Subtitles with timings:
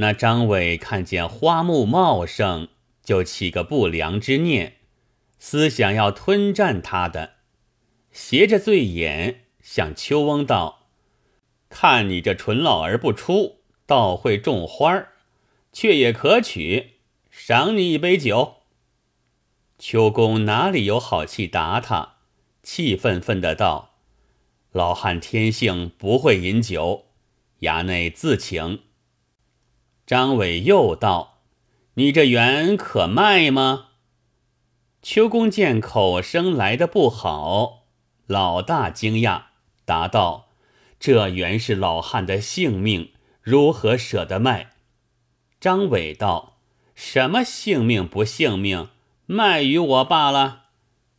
[0.00, 2.68] 那张伟看见花木茂盛，
[3.02, 4.76] 就起个不良之念，
[5.40, 7.34] 思想要吞占他的，
[8.12, 10.86] 斜着醉眼向秋翁道
[11.68, 13.56] ：“看你这纯老儿不出，
[13.86, 15.14] 倒会种花儿，
[15.72, 18.58] 却也可取，赏你一杯酒。”
[19.80, 22.18] 秋公哪里有好气答他，
[22.62, 23.96] 气愤愤的道
[24.70, 27.06] ：“老汉天性不会饮酒，
[27.62, 28.82] 衙内自请。”
[30.08, 31.42] 张伟又道
[31.96, 33.88] ：“你这元可卖吗？”
[35.02, 37.84] 秋公见口声来的不好，
[38.26, 39.42] 老大惊讶，
[39.84, 40.48] 答道
[40.98, 43.12] ：“这原是老汉的性命，
[43.42, 44.70] 如何舍得卖？”
[45.60, 46.56] 张伟道
[46.96, 48.88] ：“什么性命不性命？”
[49.26, 50.68] 卖与我罢了。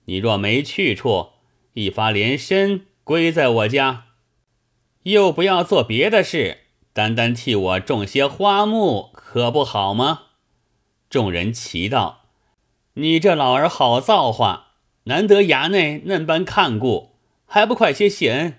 [0.05, 1.33] 你若没去处，
[1.73, 4.05] 一发连身归在我家，
[5.03, 10.23] 又不要做别的事，单单替我种些花木，可不好吗？
[11.09, 12.25] 众人齐道
[12.95, 14.73] ：“你这老儿好造化，
[15.03, 18.55] 难得衙内嫩般看顾，还不快些谢恩？”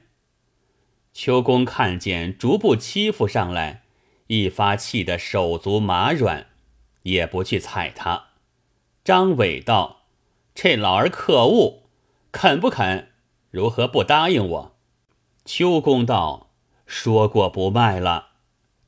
[1.13, 3.83] 秋公看见逐步欺负上来，
[4.29, 6.47] 一发气得手足麻软，
[7.03, 8.27] 也不去睬他。
[9.05, 10.03] 张伟道
[10.55, 11.83] ：“这老儿可恶，
[12.31, 13.09] 肯不肯？
[13.51, 14.77] 如何不答应我？”
[15.45, 16.50] 秋公道
[16.91, 18.31] ：“说过不卖了，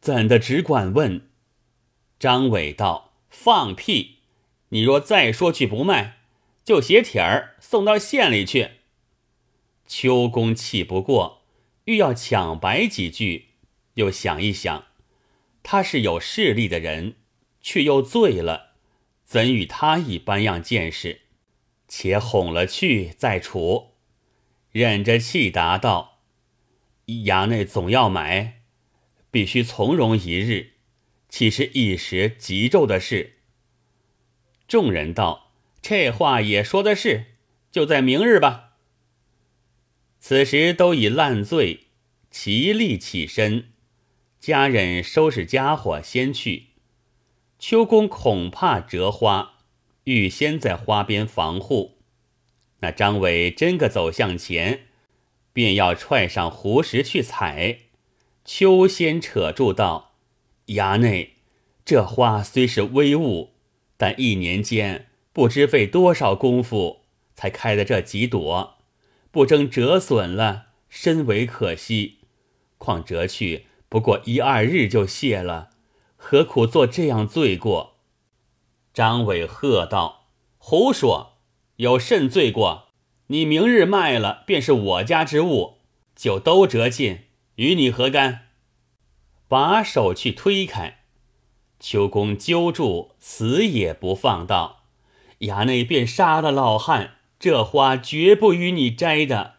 [0.00, 1.28] 怎的只管问？”
[2.18, 4.18] 张伟道：“放屁！
[4.70, 6.18] 你若再说句不卖，
[6.64, 8.70] 就写帖儿送到县里去。”
[9.86, 11.42] 秋公气不过，
[11.84, 13.50] 欲要抢白几句，
[13.94, 14.86] 又想一想，
[15.62, 17.14] 他是有势力的人，
[17.60, 18.72] 却又醉了。
[19.24, 21.20] 怎与他一般样见识？
[21.86, 23.92] 且哄了去再处。
[24.72, 26.11] 忍着气答道
[27.06, 28.62] ：“衙内总要买，
[29.30, 30.72] 必须从容一日，
[31.28, 33.38] 岂是一时急骤的事？”
[34.68, 37.34] 众人道：“这话也说的是，
[37.70, 38.70] 就在明日吧。”
[40.18, 41.88] 此时都已烂醉，
[42.30, 43.72] 齐力起身，
[44.38, 46.68] 家人收拾家伙先去。
[47.58, 49.58] 秋公恐怕折花，
[50.04, 51.98] 预先在花边防护。
[52.78, 54.86] 那张伟真个走向前，
[55.52, 57.78] 便要踹上胡石去采。
[58.44, 60.12] 秋先扯住道
[60.74, 61.36] ：“衙内，
[61.84, 63.50] 这花虽是微物，
[63.96, 67.02] 但一年间不知费多少功夫
[67.34, 68.78] 才开的这几朵，
[69.30, 72.18] 不争折损了，深为可惜。
[72.78, 75.70] 况折去不过一二日就谢了。”
[76.24, 77.96] 何苦做这样罪过？
[78.94, 81.38] 张伟喝道：“胡说！
[81.76, 82.91] 有甚罪过？
[83.32, 85.78] 你明日卖了，便是我家之物，
[86.14, 87.20] 就都折尽，
[87.54, 88.48] 与你何干？”
[89.48, 90.98] 把手去推开，
[91.80, 94.82] 秋公揪住，死也不放，道
[95.40, 99.54] ：“衙内便杀了老汉，这花绝不与你摘的。”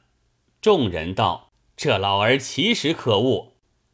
[0.62, 3.54] 众人道：“这老儿其实可恶，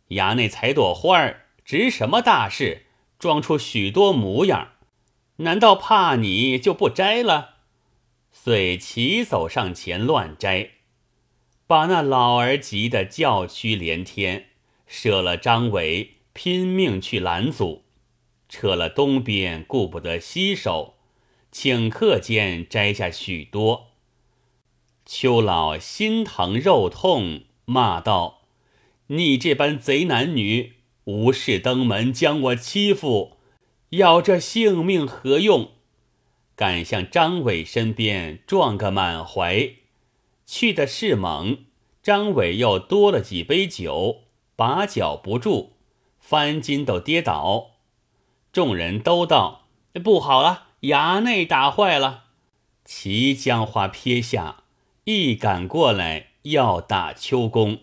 [0.09, 2.88] 衙内采朵花儿。”值什么大事？
[3.18, 4.72] 装出许多模样，
[5.38, 7.58] 难道怕你就不摘了？
[8.31, 10.72] 遂齐走上前乱摘，
[11.67, 14.47] 把那老儿急得叫屈连天，
[14.88, 17.84] 舍了张伟，拼命去拦阻，
[18.47, 20.95] 撤了东边，顾不得西手，
[21.51, 23.88] 顷刻间摘下许多。
[25.06, 28.41] 邱老心疼肉痛，骂道
[29.07, 30.73] ：“你这般贼男女！”
[31.06, 33.38] 无事登门将我欺负，
[33.89, 35.72] 要这性命何用？
[36.59, 39.75] 赶向张伟身边撞个满怀，
[40.45, 41.59] 去的是猛。
[42.03, 44.23] 张伟又多了几杯酒，
[44.57, 45.69] 把脚不住，
[46.19, 47.77] 翻筋斗跌倒。
[48.51, 49.69] 众人都道
[50.03, 52.25] 不好了，衙内打坏了。
[52.83, 54.63] 齐将花撇下，
[55.05, 57.77] 一赶过来要打秋公。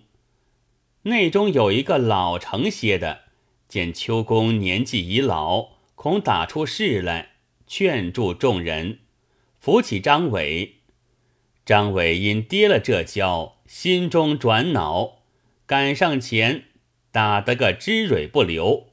[1.04, 3.20] 内中有一个老成些的，
[3.66, 7.35] 见秋公年纪已老，恐打出事来，
[7.66, 9.00] 劝住众人，
[9.58, 10.76] 扶起张伟。
[11.64, 15.18] 张伟因跌了这跤，心中转恼，
[15.66, 16.66] 赶上前
[17.10, 18.86] 打得个汁蕊不流，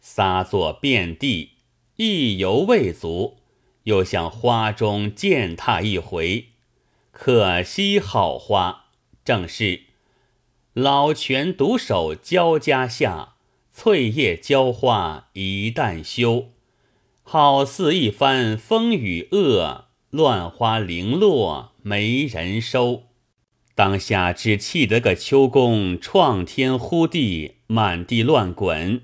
[0.00, 1.54] 撒作遍地，
[1.96, 3.38] 意犹未足，
[3.82, 6.50] 又向花中践踏一回。
[7.10, 8.84] 可惜好花，
[9.24, 9.82] 正是。
[10.74, 13.34] 老泉独守交加下，
[13.72, 16.52] 翠叶娇花一旦休。
[17.30, 23.08] 好似一番风雨恶，乱花零落没人收。
[23.74, 29.02] 当下只气得个秋公创天呼地，满地乱滚，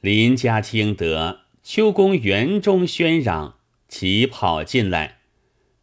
[0.00, 3.56] 林家听得秋公园中喧嚷，
[3.88, 5.18] 齐跑进来，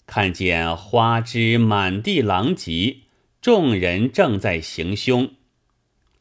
[0.06, 3.00] 看见花枝满地狼藉，
[3.41, 5.30] 众人正在行凶。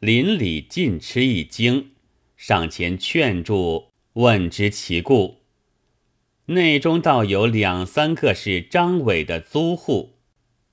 [0.01, 1.93] 邻里尽吃一惊，
[2.37, 5.42] 上前劝住，问之其故。
[6.55, 10.17] 内中倒有两三个是张伟的租户，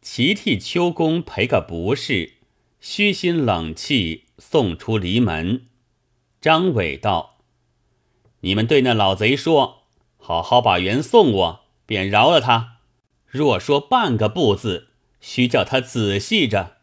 [0.01, 2.33] 齐替秋公赔个不是，
[2.79, 5.67] 虚心冷气送出篱门。
[6.41, 7.39] 张伟道
[8.41, 9.83] ：“你们对那老贼说，
[10.17, 12.79] 好好把园送我，便饶了他；
[13.27, 14.89] 若说半个不字，
[15.19, 16.77] 须叫他仔细着。”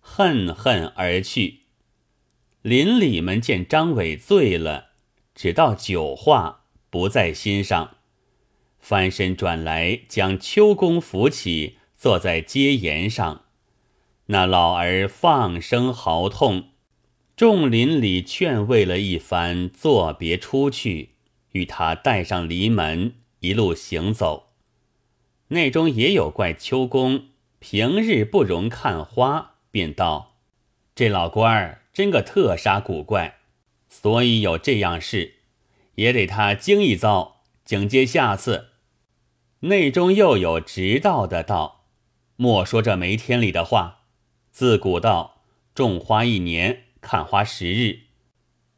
[0.00, 1.64] 恨恨而去。
[2.62, 4.92] 邻里们见张伟醉了，
[5.34, 7.97] 只道酒话，不在心上。
[8.78, 13.42] 翻身转来，将秋公扶起，坐在阶沿上。
[14.26, 16.68] 那老儿放声嚎痛，
[17.36, 21.10] 众邻里劝慰了一番，作别出去，
[21.52, 24.50] 与他带上篱门，一路行走。
[25.48, 27.28] 内中也有怪秋公
[27.58, 30.36] 平日不容看花，便道
[30.94, 33.38] ：“这老官儿真个特杀古怪，
[33.88, 35.36] 所以有这样事，
[35.94, 37.37] 也得他惊一遭，
[37.68, 38.70] 警戒下次。”
[39.60, 41.84] 内中又有直道的道
[42.36, 44.04] ：“莫说这没天理的话。
[44.50, 45.42] 自古道
[45.74, 48.04] 种花一年，看花十日。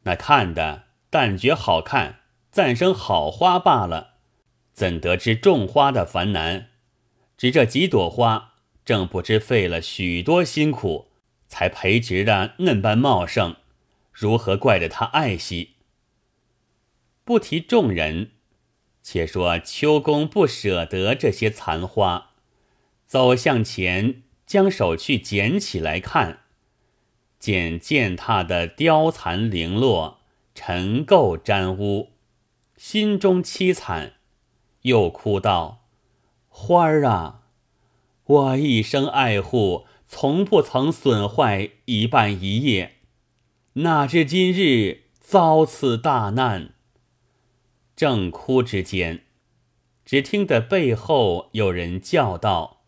[0.01, 2.19] 那看的但觉好看，
[2.51, 4.15] 暂生好花罢了，
[4.73, 6.71] 怎得知种花的烦难？
[7.37, 11.11] 只这几朵花，正不知费了许多辛苦，
[11.47, 13.55] 才培植的嫩般茂盛，
[14.11, 15.75] 如何怪得他爱惜？
[17.23, 18.31] 不提众人。”
[19.03, 22.31] 且说秋公不舍得这些残花，
[23.05, 26.41] 走向前，将手去捡起来看，
[27.39, 30.19] 见践踏的凋残零落，
[30.53, 32.11] 尘垢沾污，
[32.77, 34.13] 心中凄惨，
[34.83, 35.85] 又哭道
[36.47, 37.41] ：“花儿啊，
[38.25, 42.97] 我一生爱护，从不曾损坏一半一叶，
[43.73, 46.73] 哪知今日遭此大难。”
[48.01, 49.25] 正哭之间，
[50.03, 52.81] 只听得背后有人叫道：“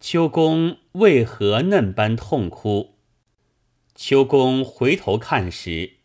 [0.00, 2.96] 秋公为何嫩般痛哭？”
[3.94, 5.98] 秋公回头看时，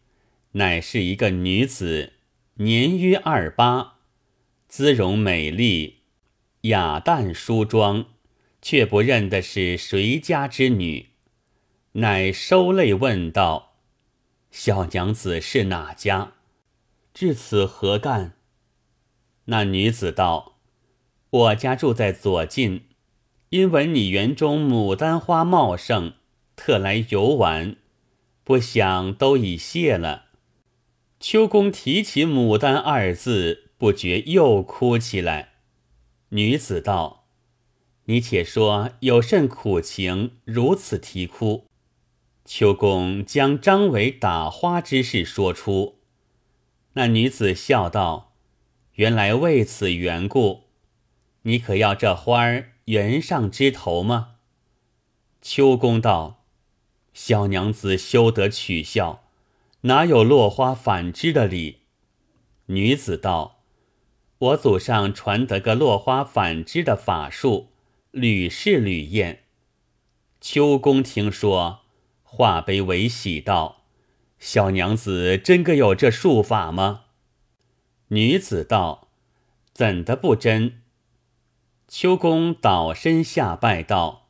[0.52, 2.14] 乃是一个女子，
[2.58, 3.96] 年约二八，
[4.68, 6.02] 姿容美丽，
[6.62, 8.06] 雅淡梳妆，
[8.62, 11.08] 却不认得是谁家之女，
[11.94, 13.78] 乃收泪问道
[14.52, 16.34] ：“小娘子是哪家？”
[17.14, 18.34] 至此何干？
[19.46, 20.58] 那女子道
[21.30, 22.86] ：“我家住在左近，
[23.50, 26.14] 因闻你园中牡丹花茂盛，
[26.56, 27.76] 特来游玩，
[28.44, 30.26] 不想都已谢了。”
[31.20, 35.50] 秋公提起“牡丹”二字，不觉又哭起来。
[36.30, 37.26] 女子道
[38.06, 41.66] ：“你且说有甚苦情，如此啼哭？”
[42.46, 46.01] 秋公将张伟打花之事说出。
[46.94, 48.34] 那女子笑道
[48.96, 50.64] ：“原来为此缘故，
[51.44, 54.36] 你可要这花儿原上枝头吗？”
[55.42, 56.44] 秋公道
[57.14, 59.24] ：“小娘子休得取笑，
[59.82, 61.80] 哪有落花反枝的理？”
[62.68, 63.64] 女子道
[64.38, 67.70] ：“我祖上传得个落花反枝的法术，
[68.12, 69.46] 屡试屡验。”
[70.42, 71.82] 秋公听说，
[72.24, 73.81] 化悲为喜道。
[74.42, 77.04] 小娘子真个有这术法吗？
[78.08, 79.10] 女子道
[79.72, 80.82] ：“怎的不真？”
[81.88, 84.30] 秋公倒身下拜道：“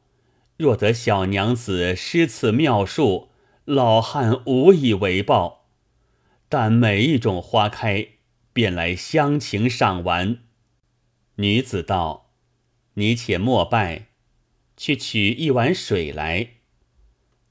[0.58, 3.30] 若得小娘子施此妙术，
[3.64, 5.70] 老汉无以为报。
[6.50, 8.06] 但每一种花开，
[8.52, 10.40] 便来相请赏玩。”
[11.36, 12.32] 女子道
[12.96, 14.08] ：“你且莫拜，
[14.76, 16.56] 去取一碗水来。”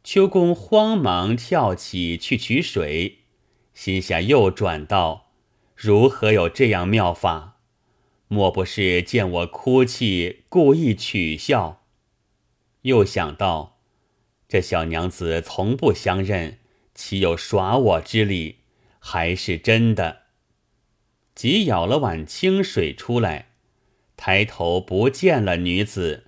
[0.03, 3.19] 秋公慌忙跳起去取水，
[3.75, 5.31] 心下又转道：
[5.77, 7.59] 如何有这样妙法？
[8.29, 11.83] 莫不是见我哭泣，故意取笑？
[12.83, 13.79] 又想到，
[14.49, 16.59] 这小娘子从不相认，
[16.95, 18.61] 岂有耍我之理？
[18.99, 20.23] 还是真的？
[21.35, 23.51] 即舀了碗清水出来，
[24.17, 26.25] 抬头不见了女子，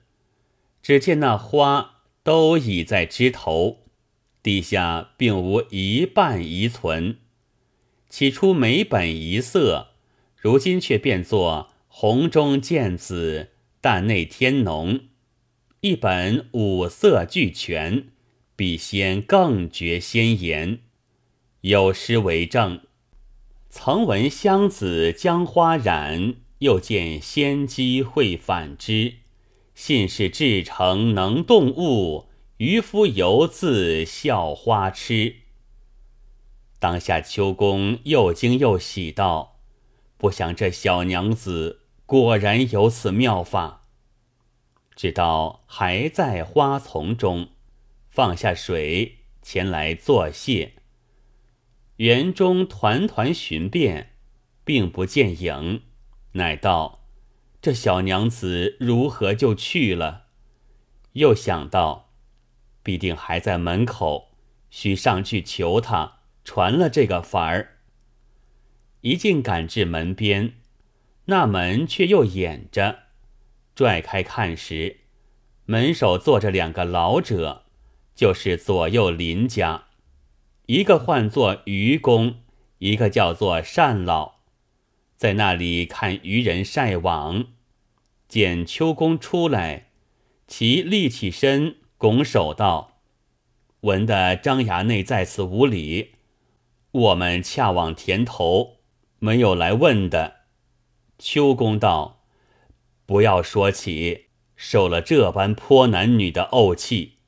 [0.83, 1.92] 只见那花。
[2.23, 3.85] 都已在枝头，
[4.43, 7.19] 地下并无一半遗存。
[8.09, 9.89] 起初每本一色，
[10.37, 13.51] 如今却变作红中见紫，
[13.81, 15.01] 淡内天浓，
[15.81, 18.09] 一本五色俱全，
[18.55, 20.81] 比先更觉鲜艳。
[21.63, 22.81] 有诗为证：
[23.71, 29.15] 曾闻香子将花染，又见仙姬会反之。
[29.85, 35.39] 信是至诚能动物，渔夫犹自笑花痴。
[36.79, 39.59] 当下秋公又惊又喜道
[40.17, 43.89] ：“不想这小娘子果然有此妙法。”
[44.95, 47.49] 直到还在花丛中，
[48.09, 50.75] 放下水前来作谢。
[51.97, 54.13] 园中团团寻遍，
[54.65, 55.83] 并不见影，
[56.35, 57.02] 乃道。
[57.63, 60.25] 这小娘子如何就去了？
[61.13, 62.11] 又想到，
[62.83, 64.33] 必定还在门口，
[64.69, 67.79] 需上去求他传了这个法儿。
[69.03, 70.55] 一进赶至门边，
[71.27, 73.05] 那门却又掩着，
[73.77, 74.97] 拽开看时，
[75.67, 77.67] 门首坐着两个老者，
[78.17, 79.85] 就是左右邻家，
[80.67, 82.41] 一个唤作愚公，
[82.79, 84.42] 一个叫做单老。
[85.23, 87.45] 在那里看渔人晒网，
[88.27, 89.91] 见秋公出来，
[90.49, 92.95] 其立起身，拱手道
[93.83, 96.15] ：“闻得张衙内在此无礼，
[96.91, 98.79] 我们恰往田头，
[99.21, 100.39] 没有来问的。”
[101.21, 102.25] 秋公道
[103.07, 104.25] ：“不要说起，
[104.57, 107.19] 受了这般泼男女的怄气，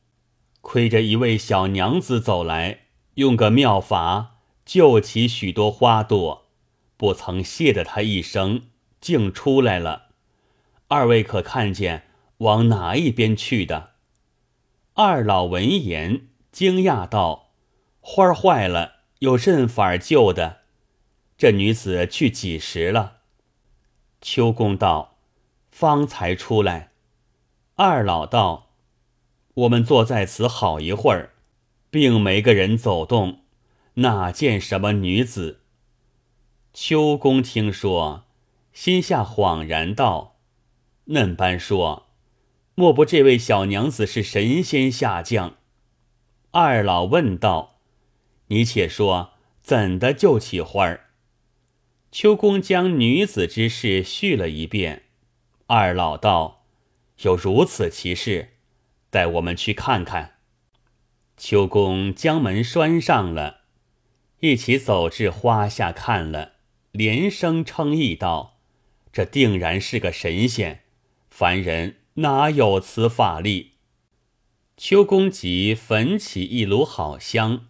[0.61, 6.43] 亏着一位小娘子走来，用个妙法救起许多花朵。”
[6.97, 8.69] 不曾谢的他一声，
[9.01, 10.11] 竟出来了。
[10.89, 12.07] 二位可看见
[12.39, 13.95] 往哪一边去的？
[14.95, 17.51] 二老闻言惊讶道
[18.01, 20.59] ：“花坏了，有甚法救的？
[21.37, 23.19] 这女子去几时了？”
[24.23, 25.19] 秋公道
[25.73, 26.93] ：“方才出来。”
[27.75, 28.71] 二老道
[29.55, 31.33] ：“我们坐在此好一会儿，
[31.91, 33.41] 并没个人走动，
[33.95, 35.63] 哪见什么女子？”
[36.76, 38.25] 秋公听说，
[38.73, 40.40] 心下恍然道
[41.07, 42.09] ：“嫩般说，
[42.75, 45.59] 莫不这位小娘子是神仙下降？”
[46.50, 47.76] 二老问道
[48.49, 51.11] ：“你且说，怎的救起花儿？”
[52.11, 55.04] 秋公将女子之事叙了一遍。
[55.69, 56.64] 二老道
[57.23, 58.54] ：“有如此奇事，
[59.11, 60.38] 带我们去看看。”
[61.38, 63.61] 秋公将门拴上了，
[64.40, 66.54] 一起走至花下看了。
[66.95, 68.61] 连声称意道
[69.13, 70.85] ：“这定然是个神仙，
[71.29, 73.73] 凡人哪有此法力？”
[74.79, 77.67] 秋公吉焚起一炉好香，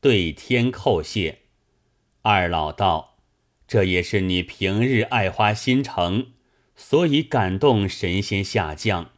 [0.00, 1.42] 对天叩谢。
[2.22, 3.18] 二老道
[3.68, 6.32] ：“这也是你平日爱花心诚，
[6.74, 9.12] 所以感动神仙下降。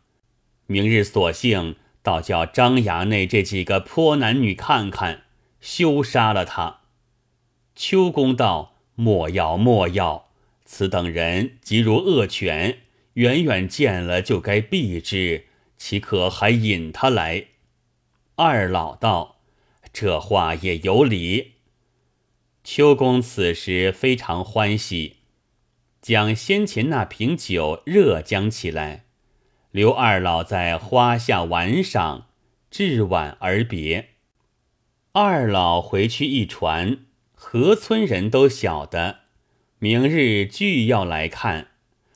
[0.66, 5.22] 明日索性倒叫张衙内这几个泼男女看看，
[5.62, 6.80] 休杀了他。”
[7.74, 8.75] 秋公道。
[8.96, 10.26] 莫要莫要！
[10.64, 12.78] 此等人即如恶犬，
[13.14, 15.44] 远远见了就该避之，
[15.78, 17.46] 岂可还引他来？
[18.34, 19.36] 二老道，
[19.92, 21.52] 这话也有理。
[22.64, 25.18] 秋公此时非常欢喜，
[26.02, 29.04] 将先前那瓶酒热将起来，
[29.70, 32.26] 留二老在花下玩赏，
[32.72, 34.08] 至晚而别。
[35.12, 37.05] 二老回去一传。
[37.48, 39.20] 河村人都晓得，
[39.78, 41.68] 明日俱要来看，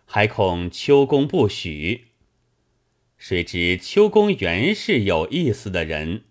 [0.04, 2.08] 还恐秋公不许。
[3.16, 6.24] 谁知秋公原是有意思的人，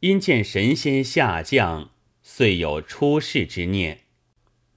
[0.00, 1.90] 因见神仙下降，
[2.22, 4.04] 遂有出世之念，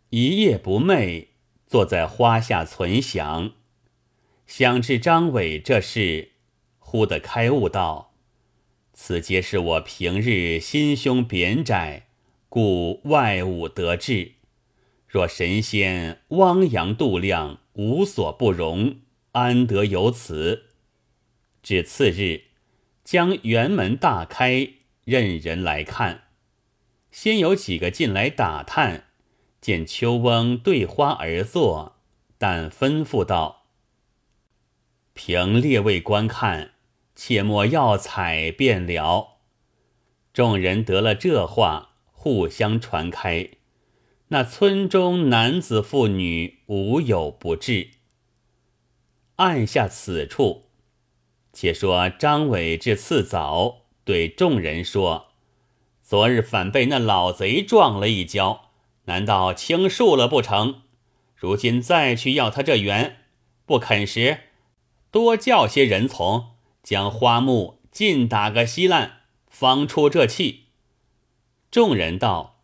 [0.10, 1.28] 一夜不寐，
[1.66, 3.54] 坐在花下存想。
[4.46, 6.34] 想至张伟这事，
[6.80, 8.14] 忽的开悟道
[8.92, 12.08] ：“此皆是我平日心胸扁窄。”
[12.56, 14.34] 故外物得志，
[15.08, 18.98] 若神仙汪洋度量，无所不容，
[19.32, 20.66] 安得有此？
[21.64, 22.44] 至次日，
[23.04, 24.70] 将辕门大开，
[25.04, 26.26] 任人来看。
[27.10, 29.06] 先有几个进来打探，
[29.60, 31.96] 见秋翁对花而坐，
[32.38, 33.64] 但吩咐道
[35.16, 36.74] ：“凭列位观看，
[37.16, 39.40] 切莫要采便了。”
[40.32, 41.90] 众人得了这话。
[42.24, 43.50] 互相传开，
[44.30, 47.90] 那村中男子妇女无有不至。
[49.36, 50.68] 按下此处，
[51.52, 55.34] 且说张伟至次早对众人说
[56.02, 58.70] ：“昨日反被那老贼撞了一跤，
[59.04, 60.84] 难道轻恕了不成？
[61.36, 63.18] 如今再去要他这缘，
[63.66, 64.40] 不肯时，
[65.12, 66.52] 多叫些人从，
[66.82, 70.62] 将花木尽打个稀烂，方出这气。”
[71.74, 72.62] 众人道：“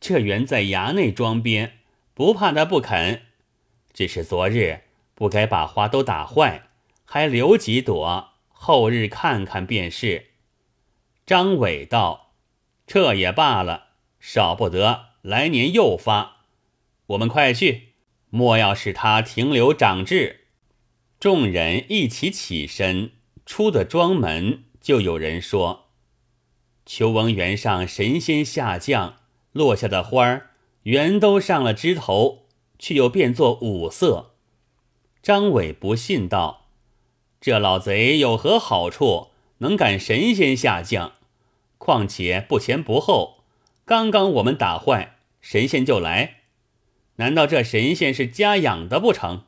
[0.00, 1.78] 这原在衙内装边，
[2.14, 3.26] 不怕他不肯。
[3.92, 4.80] 只是昨日
[5.14, 6.70] 不该把花都打坏，
[7.04, 10.30] 还留几朵，后日看看便是。”
[11.24, 12.32] 张伟道
[12.88, 16.38] ：“这也罢了，少不得来年又发。
[17.06, 17.90] 我们快去，
[18.30, 20.46] 莫要使他停留长志。”
[21.20, 23.12] 众人一起起身，
[23.46, 25.83] 出的庄门，就有人说
[26.86, 29.16] ：“求翁园上神仙下降，
[29.52, 30.50] 落下的花儿
[30.84, 32.46] 原都上了枝头，
[32.78, 34.32] 却又变作五色。”
[35.22, 36.66] 张伟不信道
[37.40, 41.12] ：“这老贼有何好处，能赶神仙下降？
[41.78, 43.44] 况且不前不后，
[43.84, 46.42] 刚刚我们打坏，神仙就来。
[47.16, 49.44] 难道这神仙是家养的不成？”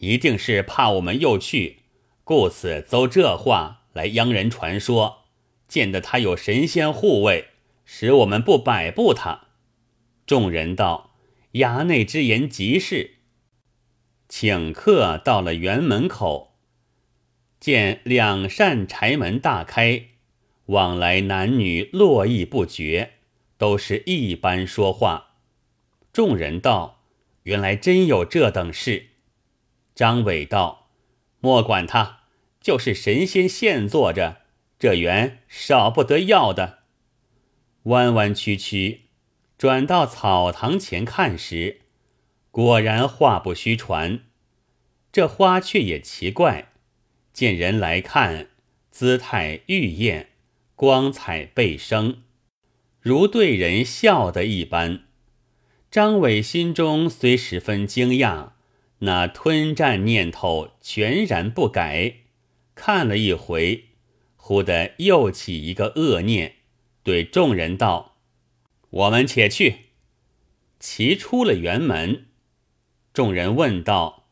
[0.00, 1.80] 一定是怕我们又去，
[2.24, 5.23] 故此奏这话来央人传说，
[5.74, 7.48] 见得他有神仙护卫，
[7.84, 9.48] 使我们不摆布他。
[10.24, 11.16] 众人道
[11.54, 13.16] ：“衙内之言极是。”
[14.30, 16.54] 请客到了园门口，
[17.58, 20.10] 见两扇柴门大开，
[20.66, 23.14] 往来男女络绎不绝，
[23.58, 25.38] 都是一般说话。
[26.12, 27.02] 众人道
[27.42, 29.06] ：“原来真有这等事。”
[29.92, 30.90] 张伟道
[31.42, 32.20] ：“莫管他，
[32.60, 34.42] 就是神仙现坐着，
[34.78, 36.80] 这缘少不得要的。”
[37.84, 39.02] 弯弯曲曲
[39.58, 41.80] 转到草堂前看时，
[42.50, 44.20] 果然话不虚传。
[45.12, 46.72] 这花却也奇怪，
[47.32, 48.48] 见人来看，
[48.90, 50.30] 姿态玉艳，
[50.74, 52.22] 光彩倍生，
[53.00, 55.04] 如对人笑的一般。
[55.90, 58.54] 张伟心中虽十分惊讶。
[59.00, 62.20] 那吞占念头全然不改，
[62.74, 63.84] 看了一回，
[64.46, 66.56] 忽的又起一个恶念，
[67.02, 68.16] 对众人道
[68.90, 69.86] ：“我们且去。”
[70.78, 72.26] 齐出了园门，
[73.14, 74.26] 众人问道：“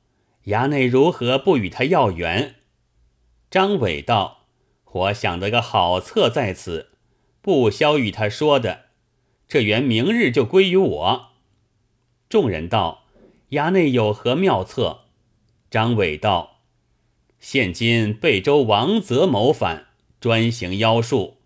[0.44, 2.56] 衙内如何不与他要缘？”
[3.50, 4.44] 张伟道
[4.92, 6.90] ：“我想得个好策在此，
[7.40, 8.88] 不消与他说的，
[9.48, 11.28] 这缘明日就归于我。”
[12.28, 13.06] 众人道。
[13.52, 15.04] 衙内有何妙策？
[15.70, 16.60] 张伟道
[17.40, 19.86] ：“现今贝州王泽谋反，
[20.22, 21.38] 专行妖术。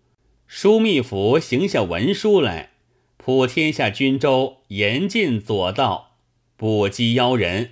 [0.47, 2.73] 枢密府行下文书来，
[3.17, 6.17] 普天下军州严禁左道，
[6.55, 7.71] 不击妖人。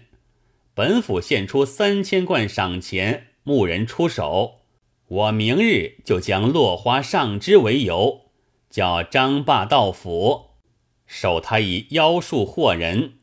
[0.74, 4.62] 本府献出三千贯赏钱，募人出手。
[5.08, 8.22] 我明日就将落花上枝为由，
[8.72, 10.48] 叫张霸到府，
[11.06, 13.20] 守他以妖术惑人。”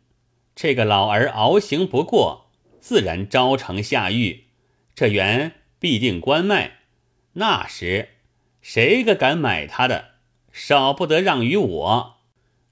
[0.55, 2.47] 这个老儿熬行不过，
[2.79, 4.45] 自然招成下狱，
[4.95, 6.82] 这缘必定关卖。
[7.35, 8.11] 那时
[8.61, 10.17] 谁个敢买他的，
[10.53, 12.17] 少不得让于我。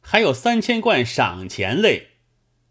[0.01, 2.09] 还有三千贯赏钱嘞。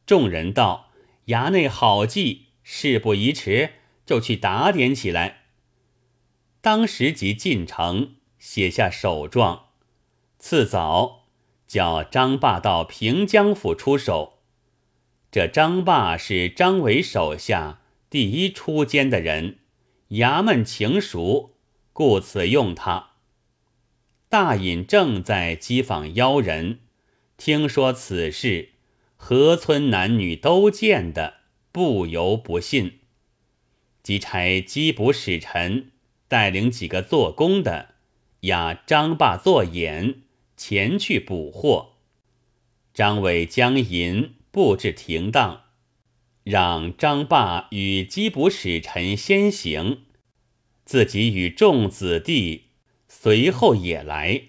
[0.05, 0.91] 众人道
[1.27, 3.73] ：“衙内好计，事不宜迟，
[4.05, 5.43] 就去打点起来。”
[6.61, 9.67] 当时即进城写下手状，
[10.37, 11.27] 次早
[11.67, 14.39] 叫张霸到平江府出手。
[15.31, 19.59] 这张霸是张伟手下第一出监的人，
[20.09, 21.55] 衙门情熟，
[21.99, 23.09] 故此用他。
[24.29, 26.79] 大隐正在讥访妖人，
[27.35, 28.69] 听说此事，
[29.17, 31.41] 河村男女都见的，
[31.73, 32.99] 不由不信，
[34.01, 35.91] 即差缉捕使臣
[36.29, 37.95] 带领几个做工的，
[38.43, 40.21] 押张霸做眼
[40.55, 41.95] 前去捕获。
[42.93, 44.35] 张伟将银。
[44.51, 45.65] 布置停当，
[46.43, 50.05] 让张霸与缉捕使臣先行，
[50.89, 52.69] 自己与众子弟
[53.07, 54.41] 随后也来。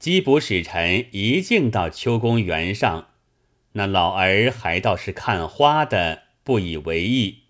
[0.00, 3.08] 缉捕使臣一进到秋公园上，
[3.72, 7.40] 那老儿还倒是看花的，不以为意。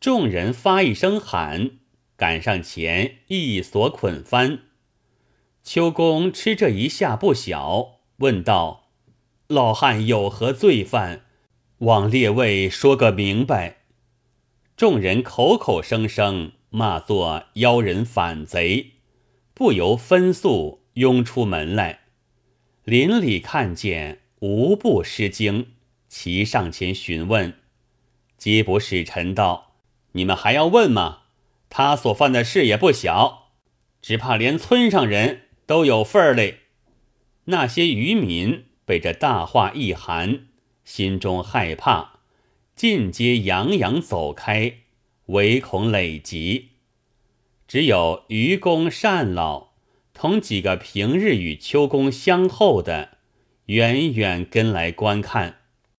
[0.00, 1.72] 众人发一声喊，
[2.16, 4.60] 赶上前一锁捆翻。
[5.62, 8.88] 秋公吃这一下不小，问道。
[9.48, 11.26] 老汉有何罪犯？
[11.80, 13.80] 望列位说个明白。
[14.74, 18.94] 众人口口声声骂作妖人反贼，
[19.54, 22.00] 不由分诉拥出门来。
[22.82, 25.68] 邻里看见，无不失惊，
[26.08, 27.54] 齐上前询问。
[28.40, 29.76] 缉捕使臣道
[30.12, 31.20] ：“你们还要问吗？
[31.70, 33.52] 他所犯的事也不小，
[34.02, 36.62] 只怕连村上人都有份儿嘞。
[37.44, 40.48] 那些渔民。”被这大话一寒，
[40.84, 42.18] 心中害怕，
[42.76, 44.80] 尽皆洋洋走开，
[45.26, 46.70] 唯恐累及。
[47.66, 49.70] 只有愚公善老
[50.12, 53.18] 同几个平日与秋公相厚的，
[53.66, 55.60] 远远跟来观看。